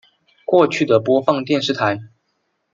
[0.45, 1.99] 过去的播放电视台